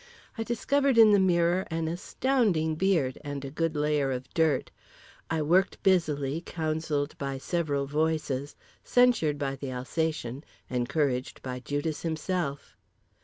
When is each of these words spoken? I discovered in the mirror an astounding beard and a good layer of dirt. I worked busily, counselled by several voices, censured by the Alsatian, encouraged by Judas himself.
I 0.35 0.41
discovered 0.41 0.97
in 0.97 1.11
the 1.11 1.19
mirror 1.19 1.63
an 1.69 1.87
astounding 1.87 2.73
beard 2.73 3.19
and 3.23 3.45
a 3.45 3.51
good 3.51 3.75
layer 3.75 4.11
of 4.11 4.27
dirt. 4.33 4.71
I 5.29 5.43
worked 5.43 5.83
busily, 5.83 6.41
counselled 6.43 7.15
by 7.19 7.37
several 7.37 7.85
voices, 7.85 8.55
censured 8.83 9.37
by 9.37 9.57
the 9.57 9.69
Alsatian, 9.71 10.43
encouraged 10.71 11.43
by 11.43 11.59
Judas 11.59 12.01
himself. 12.01 12.75